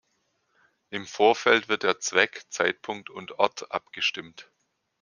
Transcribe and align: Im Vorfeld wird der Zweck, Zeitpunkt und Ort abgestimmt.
Im 0.89 1.05
Vorfeld 1.05 1.67
wird 1.67 1.83
der 1.83 1.99
Zweck, 1.99 2.45
Zeitpunkt 2.49 3.11
und 3.11 3.33
Ort 3.37 3.71
abgestimmt. 3.71 4.49